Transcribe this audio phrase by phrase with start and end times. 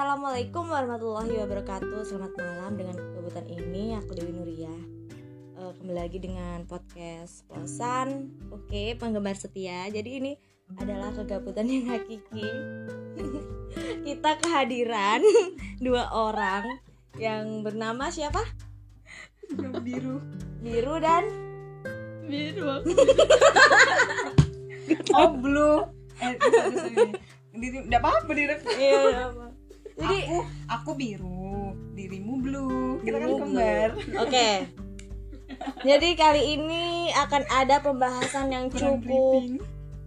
[0.00, 2.08] Assalamualaikum warahmatullahi wabarakatuh.
[2.08, 3.92] Selamat malam dengan kegabutan ini.
[4.00, 4.72] Aku Dewi Nuria.
[5.60, 8.32] Uh, Kembali lagi dengan podcast Posan.
[8.48, 9.92] Oke penggemar setia.
[9.92, 10.32] Jadi ini
[10.80, 12.48] adalah kegabutan yang hakiki.
[14.08, 15.20] Kita kehadiran
[15.84, 16.80] Dua orang
[17.20, 18.40] Yang bernama siapa?
[19.84, 20.24] biru.
[20.64, 21.28] Biru dan?
[22.24, 22.80] Biru.
[25.12, 25.84] Oh blue.
[26.24, 26.40] Eh
[27.52, 29.49] nggak apa-apa direkam Iya apa?
[30.00, 30.36] Jadi aku
[30.66, 31.52] aku biru
[31.92, 34.50] dirimu blue kita kan kembar Oke.
[35.82, 39.60] Jadi kali ini akan ada pembahasan yang cukup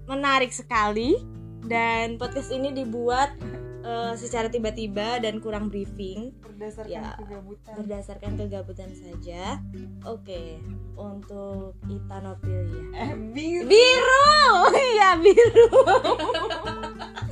[0.05, 1.19] menarik sekali
[1.63, 3.38] dan podcast ini dibuat
[3.81, 7.13] eh, secara tiba-tiba dan kurang briefing berdasarkan Ya.
[7.16, 9.59] kegabutan berdasarkan kegabutan saja.
[10.03, 10.57] Oke,
[10.94, 12.83] untuk Ita Nopilia.
[12.94, 14.31] eh biru Biru,
[14.89, 15.69] iya biru.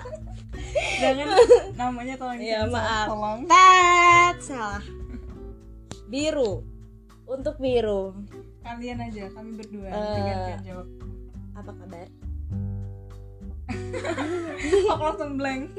[1.02, 1.28] jangan
[1.74, 3.08] namanya tolong Iya, disensor, maaf.
[3.08, 4.84] tolong Tet, salah.
[6.08, 6.54] Biru.
[7.24, 8.12] Untuk biru,
[8.60, 10.88] kalian aja kami berdua tinggalkan jawab
[11.54, 12.08] apa kabar?
[14.92, 15.72] aku langsung blank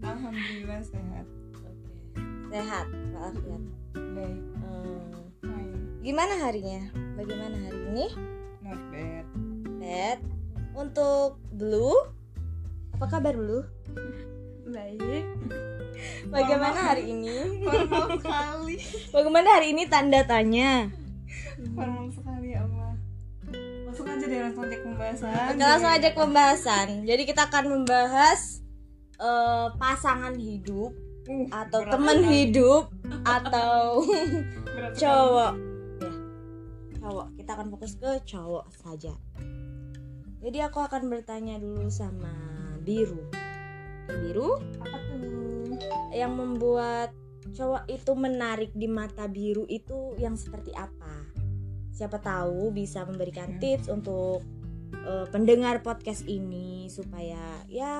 [0.00, 1.70] alhamdulillah sehat Oke.
[2.48, 3.62] Sehat, walafiat.
[4.14, 5.10] baik Hmm,
[5.42, 6.80] fine gimana harinya?
[7.14, 8.06] Bagaimana hari ini?
[8.62, 9.24] not bad
[9.76, 10.18] Pet.
[10.74, 11.94] Untuk Blue,
[12.92, 13.66] apa kabar Blue?
[14.68, 15.24] Baik
[16.28, 17.62] Bagaimana hari ini?
[17.64, 18.74] formal sekali
[19.14, 20.90] Bagaimana hari ini tanda tanya?
[21.72, 22.92] formal sekali ya Allah
[23.86, 26.88] langsung aja deh langsung cek pembahasan Kita langsung aja ke pembahasan.
[27.06, 28.40] Jadi kita akan membahas
[29.22, 30.90] eh, pasangan hidup
[31.24, 32.92] Uh, atau teman hidup
[33.24, 34.04] atau
[34.76, 35.52] Berat cowok.
[35.56, 36.10] Ya.
[37.00, 37.26] Cowok.
[37.40, 39.16] Kita akan fokus ke cowok saja.
[40.44, 42.28] Jadi aku akan bertanya dulu sama
[42.84, 43.24] Biru.
[44.08, 45.78] Biru, apa tuh
[46.14, 47.10] yang membuat
[47.54, 51.28] cowok itu menarik di mata biru itu yang seperti apa?
[51.94, 54.42] Siapa tahu bisa memberikan tips untuk
[54.94, 57.94] eh, pendengar podcast ini supaya ya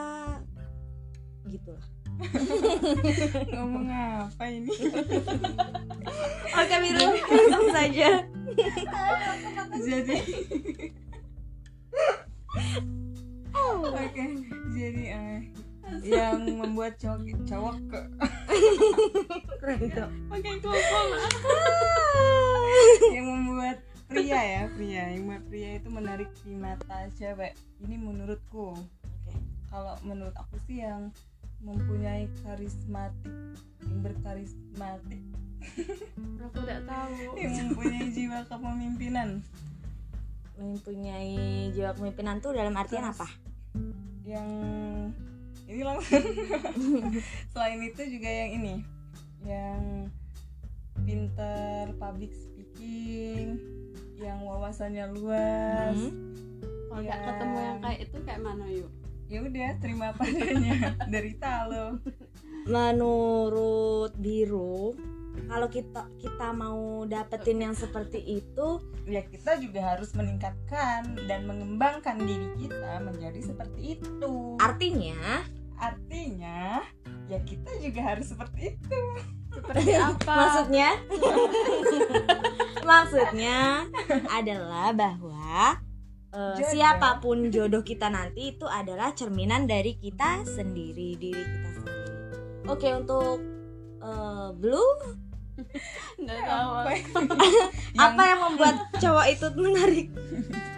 [1.48, 1.84] gitulah.
[3.50, 4.70] ngomong apa ini
[6.62, 8.22] Oke biru langsung saja.
[9.82, 10.16] jadi
[13.84, 14.25] oke
[14.75, 15.38] jadi eh,
[16.03, 18.00] yang membuat cowok cowok ke
[19.60, 20.10] Keren tuh.
[20.32, 20.50] oke
[23.15, 23.78] yang membuat
[24.10, 25.05] pria ya pria.
[25.15, 27.55] Yang membuat pria itu menarik di mata cewek.
[27.84, 28.75] Ini menurutku.
[28.75, 29.32] Oke.
[29.71, 31.10] kalau menurut aku sih yang
[31.65, 33.32] mempunyai karismatik
[33.82, 35.22] yang berkarismatik.
[36.44, 37.41] Aku tidak tahu.
[37.41, 39.28] Yang mempunyai jiwa kepemimpinan.
[40.61, 43.26] Mempunyai jiwa kepemimpinan tuh dalam artian apa?
[44.25, 44.49] yang
[45.64, 46.20] ini langsung
[47.52, 48.75] selain itu juga yang ini
[49.42, 49.82] yang
[51.02, 53.58] pintar public speaking
[54.16, 55.97] yang wawasannya luas.
[55.97, 56.12] Hmm.
[56.86, 57.26] kalau nggak Ya.
[57.26, 58.91] ketemu yang kayak itu kayak mana yuk?
[59.25, 60.72] Ya udah terima apa adanya
[61.12, 61.98] derita lo
[62.64, 64.96] Menurut biru,
[65.44, 68.69] kalau kita kita mau dapetin yang seperti itu,
[69.04, 74.56] ya kita juga harus meningkatkan dan mengembangkan diri kita menjadi seperti itu.
[74.56, 75.44] artinya
[75.79, 76.83] artinya
[77.27, 79.01] ya kita juga harus seperti itu.
[79.55, 80.35] Seperti apa?
[80.35, 80.91] Maksudnya?
[82.85, 83.59] Maksudnya
[84.29, 85.79] adalah bahwa
[86.35, 86.71] eh, Jodoh.
[86.75, 92.12] siapa pun jodoh kita nanti itu adalah cerminan dari kita sendiri diri kita sendiri.
[92.69, 93.39] Oke untuk
[94.03, 94.93] eh, blue?
[96.19, 96.71] Nggak tahu.
[96.83, 96.93] Apa?
[98.11, 100.09] Apa yang membuat cowok itu menarik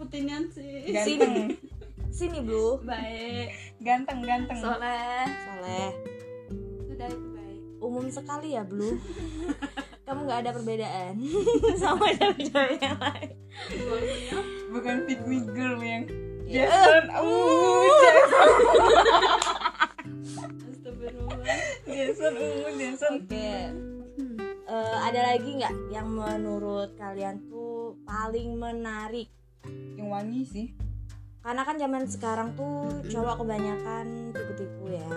[0.00, 0.88] putihnya sih?
[0.88, 1.60] Ganteng.
[2.08, 2.40] Sini.
[2.40, 3.76] Blue baik.
[3.84, 4.56] Ganteng ganteng.
[4.56, 5.28] Soleh.
[5.28, 5.90] Soleh.
[6.88, 7.60] Sudah itu baik.
[7.80, 8.96] Umum sekali ya blue
[10.10, 11.14] kamu nggak ada perbedaan.
[11.82, 13.30] Sama cewek-cewek yang lain.
[14.74, 16.08] Bukan pick me girl yang
[16.50, 16.66] Ya.
[16.66, 17.04] Jason.
[17.14, 17.86] Uh.
[18.02, 18.50] Jason.
[20.66, 21.56] Astagfirullah.
[21.86, 23.12] Jason uh Jason.
[23.22, 23.50] Oke.
[24.70, 29.30] Eh, ada lagi nggak yang menurut kalian tuh paling menarik?
[29.96, 30.68] Yang wangi sih
[31.40, 35.08] Karena kan zaman sekarang tuh cowok kebanyakan tipu-tipu ya.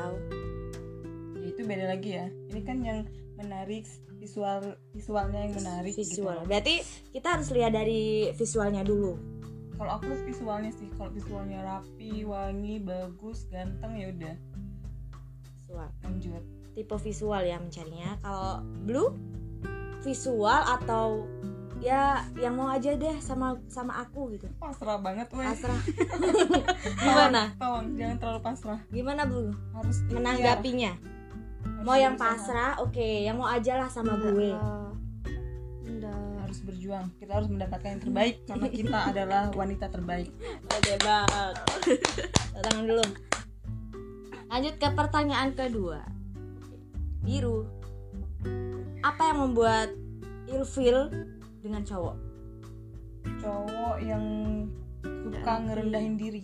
[1.36, 3.00] ya itu beda lagi ya ini kan yang
[3.36, 3.84] menarik
[4.18, 4.63] visual
[4.95, 6.40] visualnya yang menarik Visual.
[6.40, 6.48] gitu.
[6.48, 6.75] Berarti
[7.12, 9.19] kita harus lihat dari visualnya dulu.
[9.75, 14.36] kalau aku visualnya sih kalau visualnya rapi wangi bagus ganteng ya udah
[15.60, 15.90] Visual.
[16.07, 16.44] lanjut
[16.74, 18.18] Tipe visual ya mencarinya.
[18.24, 19.12] Kalau blue
[20.01, 21.28] visual atau
[21.83, 24.47] ya yang mau aja deh sama sama aku gitu.
[24.56, 25.44] Pasrah banget weh.
[25.44, 25.81] Pasrah.
[27.03, 27.51] Gimana?
[27.59, 28.80] tolong jangan terlalu pasrah.
[28.88, 29.51] Gimana bu?
[29.75, 30.95] Harus menanggapinya?
[30.95, 33.03] Harus mau yang pasrah oke.
[33.03, 34.56] Yang mau aja lah sama gue.
[35.83, 36.15] Enggak.
[36.47, 37.06] harus berjuang.
[37.19, 38.35] Kita harus mendapatkan yang terbaik.
[38.47, 40.31] Karena kita adalah wanita terbaik.
[40.71, 41.56] Oke banget.
[42.63, 43.06] Tangan dulu.
[44.47, 46.00] Lanjut ke pertanyaan kedua.
[47.27, 47.68] Biru.
[49.03, 49.91] Apa yang membuat
[50.47, 51.12] ilfil
[51.63, 52.33] dengan cowok?
[53.39, 54.24] cowok yang
[55.04, 56.44] suka ngerendahin diri.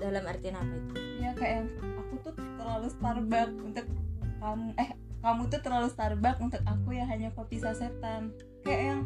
[0.00, 0.92] Dalam artian apa itu?
[1.20, 1.68] ya kayak yang,
[2.00, 3.84] aku tuh terlalu Starbucks untuk
[4.40, 4.90] kamu eh
[5.20, 8.32] kamu tuh terlalu Starbucks untuk aku ya hanya kopi sasetan.
[8.64, 9.00] Kayak yang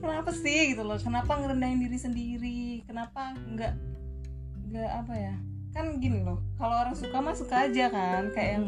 [0.00, 0.72] kenapa sih?
[0.72, 0.96] gitu loh.
[0.96, 2.62] Kenapa ngerendahin diri sendiri?
[2.88, 3.72] Kenapa nggak
[4.72, 5.34] nggak apa ya?
[5.76, 8.32] Kan gini loh kalau orang suka mah suka aja kan.
[8.32, 8.66] Kayak yang.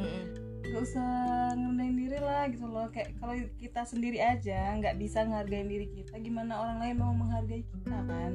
[0.67, 1.11] Nggak usah
[1.55, 2.87] ngerendahin diri lah gitu loh.
[2.91, 7.63] Kayak kalau kita sendiri aja nggak bisa ngehargain diri kita gimana orang lain mau menghargai
[7.63, 8.33] kita kan?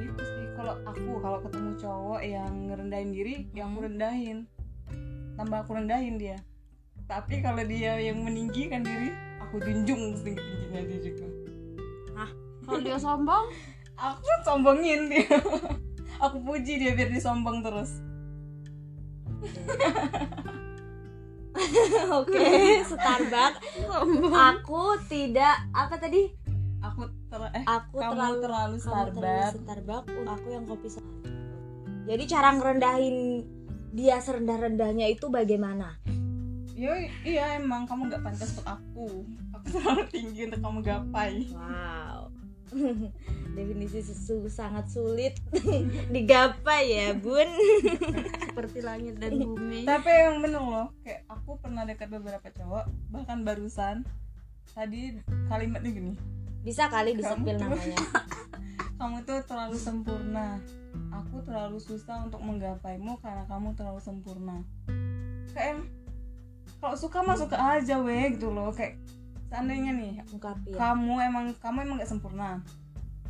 [0.00, 0.46] Itu sih.
[0.56, 4.38] Kalau aku kalau ketemu cowok yang ngerendahin diri yang aku rendahin.
[5.36, 6.38] Tambah aku rendahin dia.
[7.06, 11.26] Tapi kalau dia yang meninggikan diri aku junjung setinggi tingginya dia juga.
[12.66, 13.46] Kalau dia sombong,
[14.10, 15.30] aku sombongin dia.
[16.16, 18.00] Aku puji dia biar disombong terus
[22.22, 22.46] Oke,
[22.86, 23.58] Starbucks.
[23.86, 24.32] sombong.
[24.32, 26.46] Aku tidak apa tadi?
[26.86, 30.12] aku ter eh Aku kamu terlalu terlalu Starbucks Starbucks.
[30.14, 30.88] Aku yang kopi.
[32.06, 33.16] Jadi cara ngerendahin
[33.90, 35.98] dia serendah-rendahnya itu bagaimana?
[36.76, 36.92] Yo,
[37.24, 39.08] iya emang kamu nggak pantas untuk aku.
[39.56, 41.48] Aku terlalu tinggi untuk kamu gapai.
[41.56, 42.15] Wow.
[43.56, 45.38] Definisi susu sangat sulit
[46.14, 47.48] digapai ya, Bun.
[48.52, 49.84] seperti langit dan bumi.
[49.88, 54.04] Tapi yang bener loh, kayak aku pernah dekat beberapa cowok, bahkan barusan
[54.76, 55.16] tadi
[55.48, 56.12] kalimatnya gini,
[56.60, 57.96] Bisa kali disepil namanya.
[59.00, 60.60] kamu tuh terlalu sempurna.
[61.12, 64.64] Aku terlalu susah untuk menggapaimu karena kamu terlalu sempurna.
[65.52, 65.84] Kayak
[66.80, 69.00] kalau suka mah suka aja weh gitu loh, kayak
[69.46, 70.74] seandainya nih Ungkapin.
[70.74, 72.60] kamu emang kamu emang gak sempurna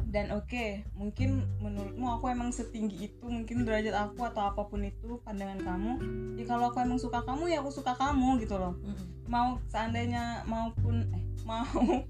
[0.06, 5.18] dan oke mungkin menurutmu aku emang setinggi itu mungkin derajat aku atau apa pun itu
[5.26, 5.92] pandangan kamu
[6.38, 9.26] ya kalau aku emang suka kamu ya aku suka kamu gitu loh Mm-mm.
[9.26, 11.66] mau seandainya maupun eh mau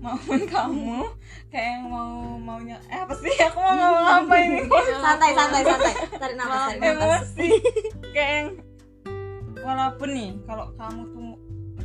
[0.00, 1.04] maupun kamu
[1.50, 4.60] kayak yang mau maunya eh apa sih aku mau ngomong apa ini
[5.04, 5.92] Santai, santai, santai.
[6.16, 6.96] Tarik nafas, tarik nafas.
[6.96, 7.48] emosi
[8.14, 8.48] kayak yang
[9.60, 11.30] walaupun nih kalau kamu tuh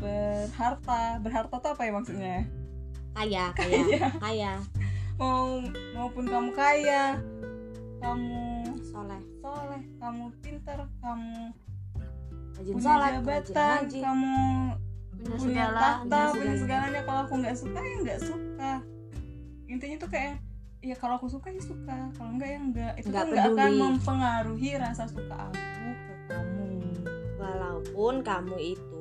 [0.05, 2.37] berharta berharta tuh apa ya maksudnya
[3.17, 4.53] Kaya, kaya, kaya.
[5.15, 5.63] mau
[5.95, 7.15] maupun kamu kaya
[7.97, 8.43] kamu
[8.83, 9.23] Soleh.
[9.39, 11.55] soleh kamu pintar kamu
[12.53, 13.99] Rajin punya sholat, jabatan ngaji.
[13.99, 14.35] kamu
[15.15, 15.79] Punya punya segala.
[15.79, 16.59] tahta punya punya segala.
[16.59, 18.71] segalanya kalau aku nggak suka ya nggak suka
[19.65, 20.33] intinya tuh kayak
[20.79, 23.71] ya kalau aku suka ya suka kalau enggak ya enggak itu Nggak tuh nggak akan
[23.73, 25.57] mempengaruhi rasa suka aku
[25.95, 26.67] ke kamu
[27.35, 28.94] Walaupun kamu itu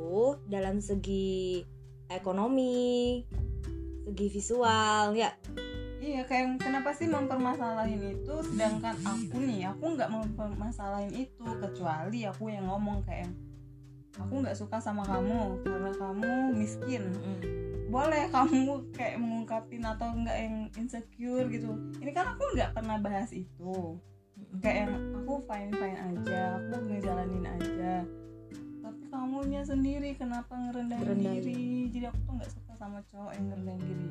[0.46, 1.62] dalam segi
[2.08, 3.22] ekonomi,
[4.06, 5.32] segi visual, ya.
[6.04, 8.34] Iya kayak kenapa sih mempermasalahin itu?
[8.44, 13.32] Sedangkan aku nih aku nggak mempermasalahin itu kecuali aku yang ngomong kayak
[14.20, 17.08] aku nggak suka sama kamu karena kamu miskin.
[17.08, 17.40] Mm,
[17.88, 21.72] boleh kamu kayak mengungkapin atau enggak yang insecure gitu.
[22.04, 23.96] Ini kan aku nggak pernah bahas itu.
[24.60, 24.92] Kayak yang
[25.24, 28.04] aku fine fine aja aku ngejalanin aja
[28.94, 31.42] tapi kamunya sendiri kenapa ngerendahin Ngerendahin.
[31.42, 34.06] diri jadi aku tuh nggak suka sama cowok yang ngerendahin diri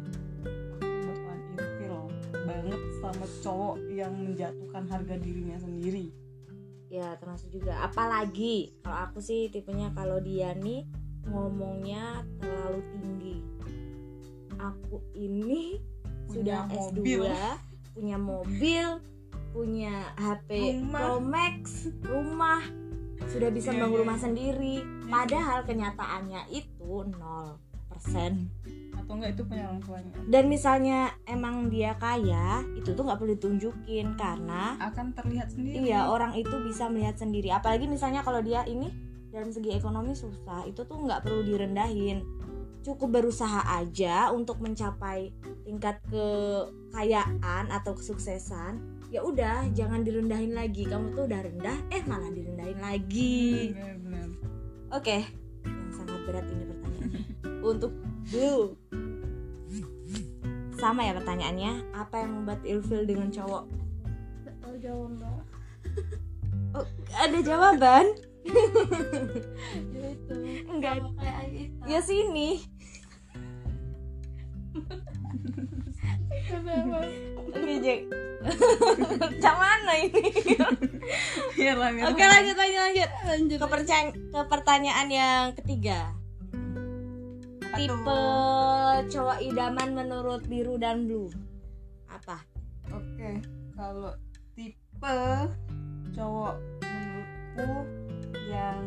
[0.84, 1.98] aku bakalan ilfil
[2.44, 6.08] banget sama cowok yang menjatuhkan harga dirinya sendiri
[6.94, 7.74] ya termasuk juga.
[7.82, 10.86] Apalagi kalau aku sih tipenya kalau dia nih
[11.26, 13.38] ngomongnya terlalu tinggi.
[14.62, 15.82] Aku ini
[16.30, 17.22] Punya sudah S2, mobil.
[17.98, 18.86] punya mobil,
[19.50, 20.50] punya HP
[20.86, 21.02] Rumah.
[21.02, 22.62] Pro Max, rumah,
[23.30, 24.24] sudah bisa Iya, membangun iya, rumah iya.
[24.26, 24.76] sendiri.
[25.08, 26.90] Padahal kenyataannya itu
[27.94, 28.50] 0%.
[28.94, 33.36] atau enggak itu punya orang tuanya Dan misalnya emang dia kaya, itu tuh nggak perlu
[33.36, 37.52] ditunjukin karena akan terlihat sendiri iya orang itu bisa melihat sendiri.
[37.52, 38.88] Apalagi misalnya kalau dia ini
[39.28, 42.24] dalam segi ekonomi susah, itu tuh nggak perlu direndahin.
[42.84, 45.32] Cukup berusaha aja untuk mencapai
[45.64, 48.93] tingkat kekayaan atau kesuksesan.
[49.14, 50.90] Ya udah, jangan direndahin lagi.
[50.90, 53.70] Kamu tuh udah rendah, eh malah direndahin lagi.
[54.90, 55.30] Oke,
[55.70, 57.22] yang sangat berat ini pertanyaannya.
[57.78, 57.94] Untuk
[58.34, 58.74] Bill.
[60.82, 63.70] Sama ya pertanyaannya, apa yang membuat ilfil dengan cowok?
[64.42, 65.38] Nggak tahu jawaban.
[66.74, 68.18] Oh, ada jawaban?
[69.94, 70.36] Ya itu.
[70.66, 71.06] Enggak.
[71.22, 71.70] Kayak.
[71.86, 72.66] Ya sini.
[76.44, 77.00] Kenapa?
[77.54, 78.02] Oke Jack
[79.40, 80.20] Cak mana ini
[81.56, 83.58] Biar lah, biar Oke lanjut lanjut lanjut Lanjut.
[83.58, 86.12] ke, percaya- ke pertanyaan yang ketiga
[87.64, 89.00] Apa Tipe tuh?
[89.10, 91.32] cowok idaman menurut biru dan blue
[92.06, 92.44] Apa?
[92.92, 93.42] Oke,
[93.74, 94.14] kalau
[94.54, 95.18] tipe
[96.14, 97.70] cowok menurutku
[98.46, 98.82] yang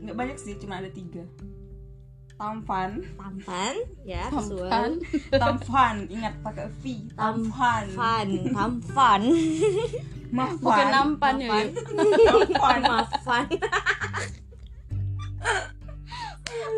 [0.00, 1.24] nggak banyak sih, cuma ada tiga.
[2.40, 3.74] Tampan, Tampan
[4.08, 4.96] ya Tampan.
[5.28, 6.84] tampan, ingat pakai V.
[7.12, 9.22] Tampan, Fun Tampan
[10.32, 11.48] mafan, Bukan nampan ya.
[11.52, 11.66] Nampan.
[12.16, 12.48] Yuk.
[12.48, 13.44] tampan, Maafan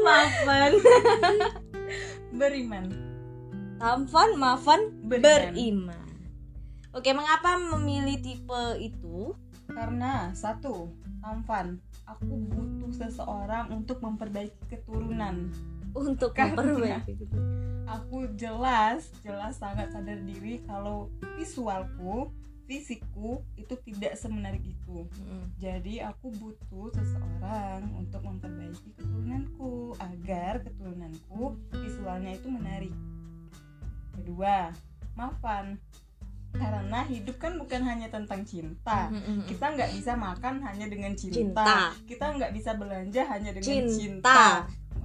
[0.02, 0.72] Maafan
[2.34, 2.84] beriman.
[3.78, 5.54] Tampan, maafan, Beriman.
[5.54, 6.02] beriman
[6.92, 9.34] Oke, mengapa memilih tipe itu?
[9.70, 10.90] Karena satu,
[11.22, 11.78] tampan.
[12.18, 15.48] Aku butuh seseorang untuk memperbaiki keturunan.
[15.92, 17.12] Untuk Karena- memperbaiki
[18.00, 22.32] Aku jelas, jelas sangat sadar diri kalau visualku,
[22.64, 25.04] fisikku itu tidak semenarik itu.
[25.28, 25.44] Mm.
[25.60, 32.94] Jadi aku butuh seseorang untuk memperbaiki keturunanku agar keturunanku visualnya itu menarik.
[34.16, 34.72] Kedua,
[35.18, 35.76] maafan.
[36.52, 39.08] Karena hidup kan bukan hanya tentang cinta.
[39.08, 39.48] Mm-mm.
[39.48, 41.36] Kita nggak bisa makan hanya dengan cinta.
[41.36, 41.74] Cinta.
[42.04, 43.96] Kita nggak bisa belanja hanya dengan Cinta.
[43.96, 44.42] cinta.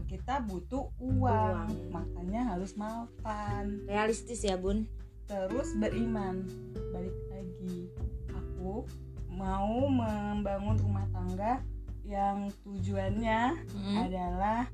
[0.08, 1.68] Kita butuh uang, Uang.
[1.92, 3.84] makanya harus maafan.
[3.86, 4.88] Realistis ya, Bun.
[5.28, 6.48] terus beriman
[6.96, 7.92] balik lagi
[8.32, 8.88] aku
[9.28, 11.60] mau membangun rumah tangga
[12.08, 13.96] yang tujuannya Mm.
[14.08, 14.72] adalah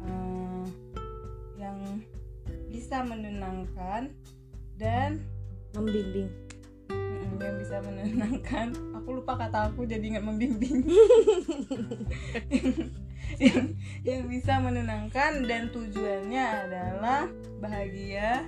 [0.00, 0.64] eh,
[1.60, 1.76] yang
[2.72, 4.08] bisa menenangkan
[4.80, 5.20] dan
[5.74, 6.30] Membimbing.
[6.88, 10.86] mm, yang bisa menenangkan aku lupa kata aku jadi ingat membimbing
[13.44, 13.74] yang,
[14.06, 17.26] yang bisa menenangkan dan tujuannya adalah
[17.58, 18.46] bahagia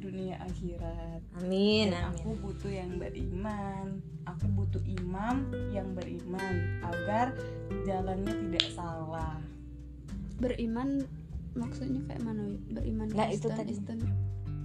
[0.00, 2.42] dunia akhirat Amin, Dan aku amin.
[2.42, 3.86] butuh yang beriman.
[4.26, 7.32] Aku butuh imam yang beriman agar
[7.84, 9.38] jalannya tidak salah.
[10.40, 11.04] Beriman
[11.52, 12.56] maksudnya kayak mana?
[12.72, 13.76] Beriman Nggak, itu tadi.
[13.76, 14.00] Kristen.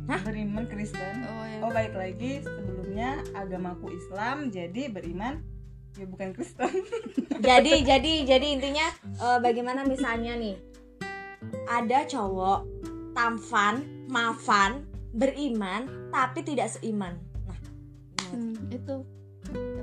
[0.06, 1.26] Beriman Kristen.
[1.26, 1.60] Oh ya.
[1.66, 5.42] Oh baik lagi sebelumnya agamaku Islam jadi beriman
[5.96, 6.70] ya bukan Kristen.
[7.36, 10.56] Jadi, jadi, jadi intinya eh, bagaimana misalnya nih
[11.68, 12.64] ada cowok
[13.14, 17.20] tampan, maafan, beriman, tapi tidak seiman.
[17.46, 17.60] Nah?
[18.32, 18.96] Hmm, itu.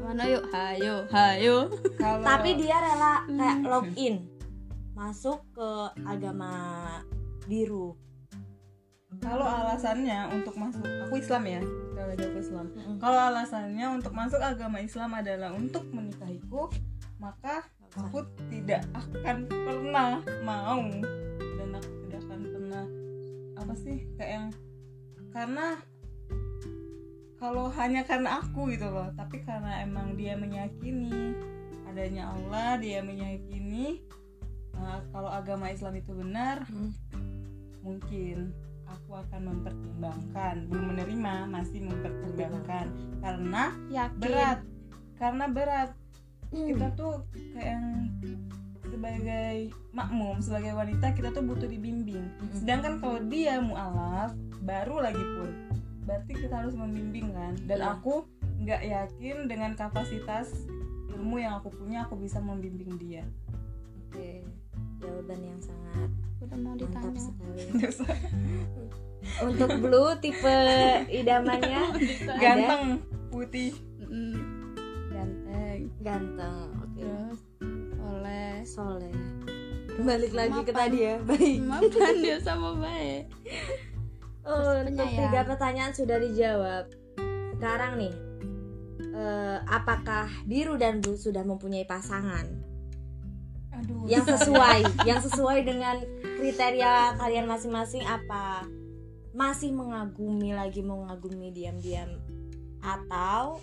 [0.02, 0.43] Mana yuk?
[0.50, 1.57] Hayo, hayo.
[1.97, 3.69] Kalau tapi dia rela kayak Hmm.
[3.69, 4.14] login
[4.93, 5.71] masuk ke
[6.02, 6.50] agama
[7.47, 7.95] biru.
[9.21, 11.61] Kalau alasannya untuk masuk aku Islam ya
[11.92, 12.66] kalau aku Islam.
[12.73, 12.97] Mm-mm.
[12.99, 16.73] Kalau alasannya untuk masuk agama Islam adalah untuk menikahiku,
[17.21, 20.81] maka aku tidak akan pernah mau
[21.38, 22.85] dan aku tidak akan pernah
[23.61, 24.47] apa sih kayak yang
[25.33, 25.66] karena
[27.37, 31.37] kalau hanya karena aku gitu loh tapi karena emang dia meyakini
[31.85, 34.00] adanya Allah dia meyakini
[34.78, 36.90] uh, kalau agama Islam itu benar Mm.
[37.83, 38.54] mungkin
[38.93, 42.87] aku akan mempertimbangkan belum menerima masih mempertimbangkan
[43.19, 44.19] karena Yakin.
[44.19, 44.59] berat
[45.17, 45.91] karena berat
[46.49, 46.69] Hmm.
[46.69, 47.25] kita tuh
[47.57, 47.87] kayak yang
[48.85, 49.57] sebagai
[49.91, 52.53] makmum sebagai wanita kita tuh butuh dibimbing Mm-mm.
[52.53, 55.49] sedangkan kalau dia mualaf baru lagi pun
[56.05, 57.97] berarti kita harus membimbing kan dan Iya.
[57.97, 58.29] aku
[58.61, 60.53] nggak yakin dengan kapasitas
[61.09, 63.25] ilmu yang aku punya aku bisa membimbing dia
[64.05, 64.45] Oke,
[65.01, 66.11] jawaban yang sangat
[66.43, 67.23] Udah mau ditanya.
[69.47, 70.59] Untuk blue tipe
[71.09, 71.83] idamannya
[72.37, 73.73] ganteng putih
[74.03, 74.37] Mm,
[75.09, 75.79] Ganteng.
[76.05, 76.57] ganteng.
[76.77, 77.01] Oke.
[77.01, 77.39] Terus
[77.99, 79.15] oleh Soleh.
[79.99, 80.81] Balik lagi ke Mapan.
[80.85, 81.17] tadi ya.
[81.23, 81.59] Baik.
[81.63, 83.33] maafkan dia sama baik.
[84.43, 86.93] Oh, untuk tiga pertanyaan sudah dijawab.
[87.55, 88.13] Sekarang nih,
[89.15, 92.45] eh, apakah biru dan blue sudah mempunyai pasangan
[93.73, 95.97] aduh yang sesuai, yang sesuai dengan
[96.43, 98.03] kriteria kalian masing-masing?
[98.03, 98.67] Apa
[99.31, 102.19] masih mengagumi lagi mengagumi diam-diam
[102.83, 103.63] atau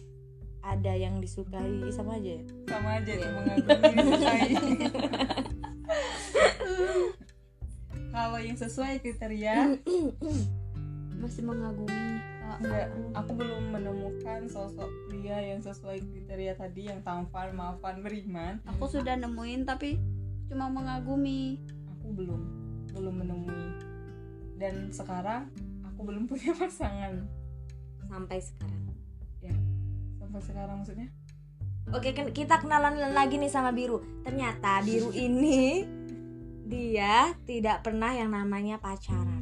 [0.64, 2.40] ada yang disukai sama aja?
[2.40, 2.42] ya?
[2.72, 4.52] sama aja itu mengagumi disukai.
[8.16, 9.76] kalau yang sesuai kriteria
[11.20, 12.24] Masih mengagumi.
[12.64, 18.58] Enggak aku, aku belum menemukan sosok pria yang sesuai kriteria tadi yang tampan maafan beriman
[18.66, 20.00] aku sudah nemuin tapi
[20.50, 21.62] cuma mengagumi.
[21.94, 22.59] aku belum
[22.92, 23.66] belum menemui
[24.56, 25.48] dan sekarang
[25.84, 27.24] aku belum punya pasangan
[28.02, 28.84] Sampai sekarang.
[30.20, 31.10] sampai sekarang maksudnya
[31.90, 33.98] Oke, kan kita kenalan lagi nih sama Biru.
[34.22, 35.82] Ternyata Biru ini
[36.64, 39.42] dia tidak pernah yang namanya pacaran.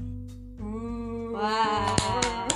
[1.29, 2.47] Wah.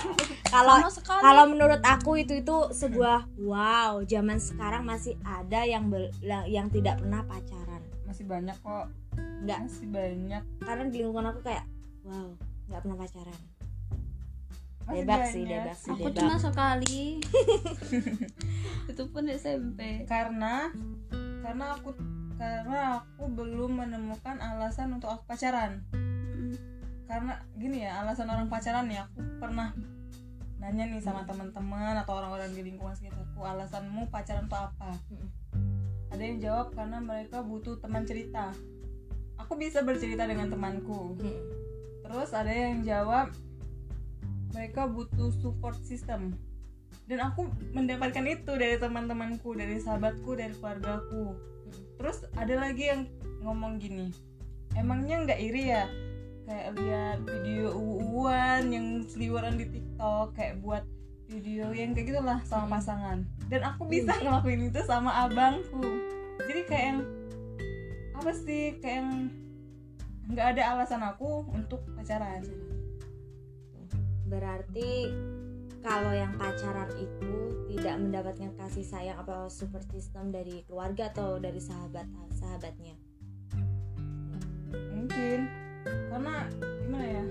[0.48, 1.22] Kalau Sama sekali.
[1.22, 6.12] kalau menurut aku itu itu sebuah wow, zaman sekarang masih ada yang bel-
[6.46, 7.84] yang tidak pernah pacaran.
[8.04, 8.88] masih banyak kok
[9.42, 11.66] Enggak, masih banyak karena di lingkungan aku kayak
[12.04, 12.30] wow,
[12.68, 13.40] nggak pernah pacaran.
[14.82, 15.62] masih Debak sih, banyak.
[15.62, 16.18] debak sih, Aku debak.
[16.20, 17.00] cuma sekali.
[18.88, 19.80] itu pun SMP.
[20.06, 20.70] karena
[21.42, 21.90] karena aku
[22.36, 26.58] karena aku belum menemukan alasan untuk aku pacaran Mm.
[27.06, 29.70] karena gini ya alasan orang pacaran ya aku pernah
[30.58, 35.28] nanya nih sama teman-teman atau orang-orang di lingkungan sekitarku alasanmu pacaran tuh apa Mm.
[36.10, 38.50] ada yang jawab karena mereka butuh teman cerita
[39.42, 41.18] aku bisa bercerita dengan temanku.
[41.18, 41.42] Hmm.
[42.02, 43.32] terus ada yang jawab
[44.52, 46.36] mereka butuh support system.
[47.08, 51.40] Dan aku mendapatkan itu dari teman-temanku dari sahabatku dari keluargaku.
[51.96, 53.08] Terus ada lagi yang
[53.48, 54.12] ngomong gini
[54.76, 55.86] emangnya nggak iri ya?
[56.48, 60.84] Kayak lihat video uwan yang seliweran di TikTok kayak buat
[61.32, 63.24] video yang kayak gitulah sama pasangan.
[63.48, 65.84] Dan aku bisa ngelakuin itu sama abangku.
[66.44, 67.00] Jadi kayak yang
[68.22, 69.34] apa sih kayak yang
[70.30, 72.46] nggak ada alasan aku untuk pacaran?
[74.30, 75.10] Berarti
[75.82, 77.34] kalau yang pacaran itu
[77.74, 82.06] tidak mendapatkan kasih sayang atau support system dari keluarga atau dari sahabat
[82.38, 82.94] sahabatnya.
[84.70, 85.50] mungkin.
[85.82, 86.46] Karena
[86.86, 87.26] gimana ya?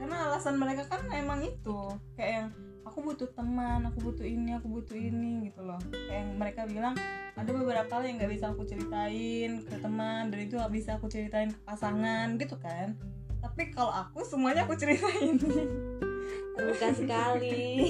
[0.00, 1.92] Karena alasan mereka kan emang itu.
[2.16, 2.48] Kayak yang
[2.90, 5.78] aku butuh teman aku butuh ini aku butuh ini gitu loh.
[5.94, 6.98] Kayak yang mereka bilang
[7.38, 11.06] ada beberapa hal yang nggak bisa aku ceritain ke teman dan itu nggak bisa aku
[11.06, 12.98] ceritain ke pasangan gitu kan.
[13.38, 15.38] Tapi kalau aku semuanya aku ceritain.
[16.58, 17.86] Terbuka sekali.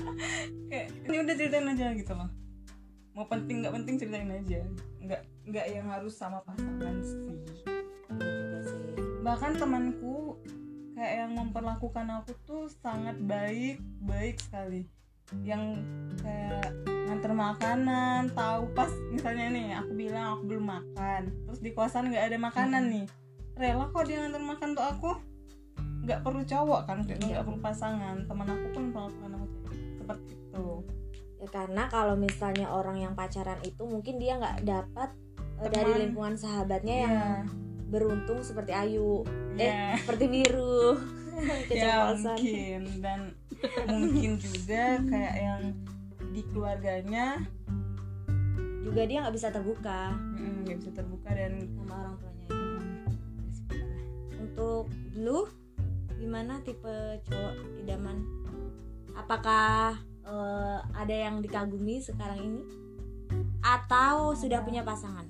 [0.72, 2.32] kayak ini udah ceritain aja gitu loh.
[3.12, 4.64] Mau penting nggak penting ceritain aja.
[5.04, 7.36] Nggak nggak yang harus sama pasangan sih.
[8.08, 8.48] Iya
[9.28, 10.40] bahkan temanku
[10.98, 14.90] kayak yang memperlakukan aku tuh sangat baik baik sekali.
[15.46, 15.86] Yang
[16.18, 16.74] kayak
[17.06, 22.34] nganter makanan tahu pas misalnya nih aku bilang aku belum makan terus di kosan nggak
[22.34, 23.06] ada makanan nih.
[23.54, 25.10] Rela kok dia nganter makan untuk aku.
[26.02, 27.14] Nggak perlu cowok kan Iya.
[27.14, 28.16] nggak perlu pasangan.
[28.26, 29.46] Teman aku pun memperlakukan aku
[30.02, 30.68] seperti itu.
[31.38, 35.14] Ya karena kalau misalnya orang yang pacaran itu mungkin dia nggak dapat
[35.62, 36.02] eh, dari Teman.
[36.02, 39.24] lingkungan sahabatnya yang ya beruntung seperti Ayu,
[39.56, 41.00] eh ya, seperti Biru,
[41.72, 43.20] ya mungkin dan
[43.88, 45.62] mungkin juga kayak yang
[46.32, 47.42] di keluarganya
[48.78, 52.48] Juga dia nggak bisa terbuka mm, nggak bisa terbuka dan sama orang tuanya.
[54.38, 55.50] Untuk Blue,
[56.16, 58.22] gimana tipe cowok idaman?
[59.18, 62.62] Apakah eh, ada yang dikagumi sekarang ini?
[63.60, 65.26] Atau sudah punya pasangan?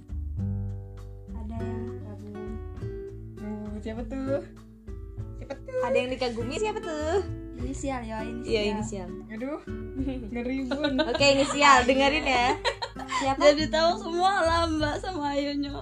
[1.35, 1.83] Ada yang.
[1.83, 1.88] Uh,
[3.88, 4.44] siapa tuh?
[5.40, 5.81] Siapa tuh?
[5.81, 7.24] Ada yang dikagumi siapa tuh?
[7.57, 8.53] Inisial ya inisial.
[8.53, 9.09] Iya inisial.
[9.33, 9.61] Aduh,
[10.29, 10.92] ngeri bun.
[11.09, 12.53] Oke inisial, dengerin ya.
[13.24, 13.40] Siapa?
[13.57, 15.72] Jadi tahu semua lah Mbak sama Ayunya.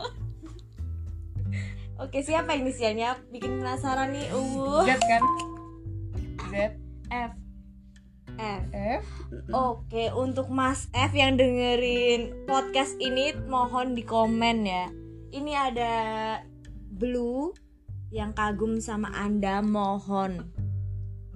[1.98, 3.18] Oke siapa inisialnya?
[3.34, 4.30] Bikin penasaran nih.
[4.30, 4.86] Uh.
[4.86, 5.22] Z kan?
[6.46, 6.54] Z
[7.10, 7.32] F.
[8.38, 8.62] F.
[8.70, 9.02] F
[9.50, 14.86] Oke, untuk Mas F yang dengerin podcast ini mohon di komen ya.
[15.34, 15.94] Ini ada
[16.94, 17.65] Blue
[18.14, 20.50] yang kagum sama Anda, mohon.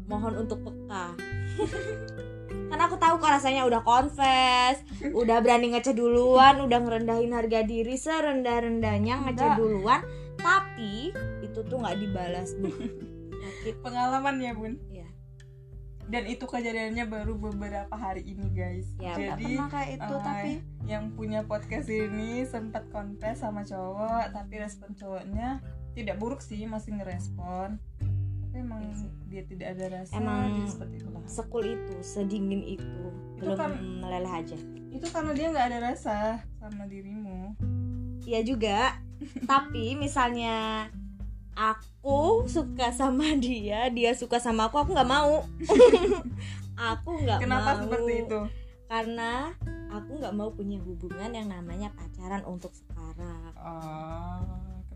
[0.07, 1.15] Mohon untuk peka.
[2.71, 7.99] Karena aku tahu kok rasanya udah confess, udah berani ngeceh duluan, udah ngerendahin harga diri
[7.99, 9.59] serendah-rendahnya ngeceh Enggak.
[9.59, 10.01] duluan,
[10.39, 11.11] tapi
[11.43, 12.71] itu tuh nggak dibalas, Bu.
[13.83, 14.79] Pengalaman ya bun.
[14.87, 15.11] Iya.
[16.11, 18.87] Dan itu kejadiannya baru beberapa hari ini guys.
[18.99, 20.53] Ya, Jadi pernah kayak itu eh, tapi
[20.87, 25.63] yang punya podcast ini sempat confess sama cowok, tapi respon cowoknya
[26.01, 27.77] tidak buruk sih, masih ngerespon.
[28.43, 29.11] Tapi emang Iya sih.
[29.27, 30.13] dia tidak ada rasa.
[30.13, 31.23] Emang seperti itulah.
[31.25, 33.05] sekul itu, sedingin itu,
[33.37, 34.59] Itu belum kan- meleleh aja.
[34.91, 36.17] Itu karena dia nggak ada rasa
[36.57, 37.55] sama dirimu.
[38.23, 38.99] Iya juga.
[39.51, 40.89] Tapi misalnya
[41.53, 45.45] aku suka sama dia, dia suka sama aku, aku nggak mau.
[46.91, 47.45] aku nggak mau.
[47.45, 48.41] Kenapa seperti itu?
[48.87, 49.55] Karena
[49.89, 53.53] aku nggak mau punya hubungan yang namanya pacaran untuk sekarang.
[53.55, 54.43] Oh,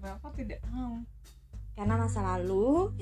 [0.05, 1.01] kenapa tidak mau?
[1.75, 2.93] Karena masa lalu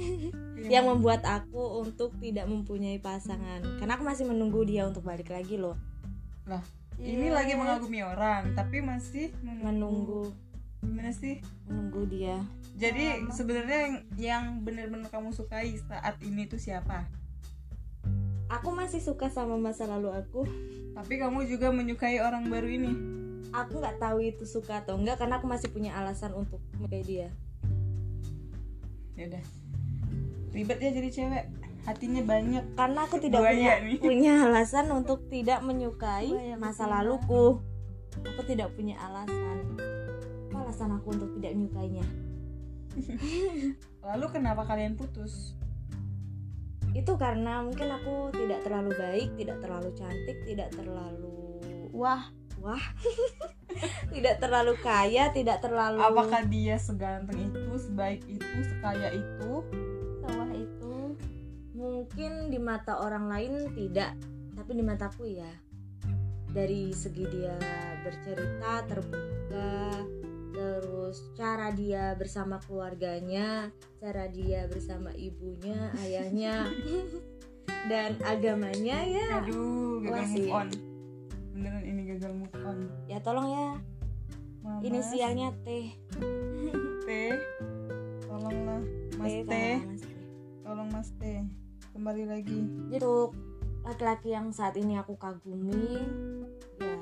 [0.57, 0.79] Iya.
[0.79, 3.59] yang membuat aku untuk tidak mempunyai pasangan.
[3.83, 5.75] Karena aku masih menunggu dia untuk balik lagi loh.
[7.03, 7.35] ini Iya.
[7.35, 9.67] lagi mengagumi orang, tapi masih menunggu.
[9.67, 10.23] Menunggu,
[10.83, 11.43] Gimana sih?
[11.67, 12.38] menunggu dia.
[12.79, 17.07] Jadi sebenarnya yang, yang benar-benar kamu sukai saat ini tuh siapa?
[18.49, 20.45] Aku masih suka sama masa lalu aku.
[20.93, 22.93] Tapi kamu juga menyukai orang baru ini.
[23.53, 27.29] Aku nggak tahu itu suka atau enggak karena aku masih punya alasan untuk menyukai dia.
[29.17, 29.45] Ya udah.
[30.53, 31.47] Ribet ya jadi cewek.
[31.83, 33.99] hatinya banyak karena aku tidak Buaya punya nih.
[34.07, 37.59] punya alasan untuk tidak menyukai Buaya masa laluku
[38.21, 39.67] aku tidak punya alasan
[40.53, 42.05] apa alasan aku untuk tidak menyukainya
[44.15, 45.57] lalu kenapa kalian putus
[46.93, 52.29] itu karena mungkin aku tidak terlalu baik tidak terlalu cantik tidak terlalu wah
[52.62, 52.81] wah.
[54.14, 59.53] Tidak terlalu kaya tidak terlalu apakah dia seganteng itu sebaik itu sekaya itu?
[60.22, 61.16] Sawah itu.
[61.72, 64.14] Mungkin di mata orang lain tidak
[64.55, 65.48] tapi di mataku ya.
[66.53, 67.57] Dari segi dia
[68.05, 70.05] bercerita terbuka
[70.53, 76.68] terus cara dia bersama keluarganya cara dia bersama ibunya ayahnya
[77.90, 79.40] dan agamanya ya.
[79.40, 80.44] Aduh Wah gagal sih.
[80.44, 80.91] move on
[81.53, 82.88] beneran ini gagal move on.
[83.07, 83.69] Ya tolong ya.
[84.62, 85.91] Mama, inisialnya T
[87.03, 87.09] T
[88.31, 88.83] tolonglah
[89.19, 89.55] Mas T T
[90.62, 91.23] tolong Mas T.
[91.93, 92.61] kembali lagi.
[92.88, 93.35] Untuk
[93.83, 95.99] laki-laki yang saat ini aku kagumi
[96.79, 96.95] ya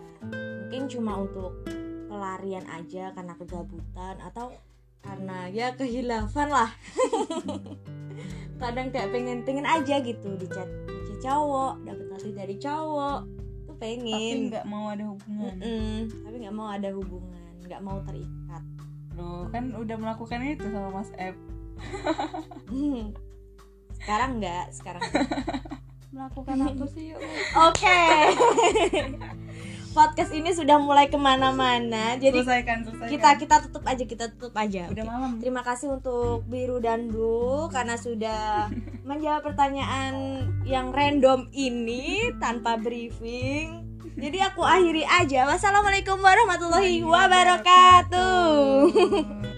[0.71, 1.61] mungkin cuma untuk
[2.09, 4.57] pelarian aja karena kegabutan atau
[5.05, 6.73] karena ya kehilafan lah
[8.61, 13.39] kadang kayak pengen pengen aja gitu dicat dicat cowok dapat hati dari cowok
[13.81, 15.55] tuh tapi pengen nggak mau ada hubungan.
[15.57, 18.62] Mm-mm, tapi nggak mau ada hubungan nggak mau terikat.
[19.16, 21.37] Loh kan udah melakukan itu sama Mas F
[24.01, 25.03] sekarang nggak sekarang
[26.14, 27.21] melakukan apa sih yuk?
[27.71, 28.01] Oke.
[29.90, 32.14] Podcast ini sudah mulai ke mana-mana.
[32.19, 33.11] Jadi selesaikan selesaikan.
[33.11, 34.90] kita kita tutup aja, kita tutup aja.
[34.90, 35.11] udah Oke.
[35.11, 35.31] malam.
[35.38, 38.71] Terima kasih untuk Biru dan Du karena sudah
[39.11, 43.83] menjawab pertanyaan yang random ini tanpa briefing.
[44.14, 45.51] Jadi aku akhiri aja.
[45.51, 48.87] Wassalamualaikum warahmatullahi wabarakatuh.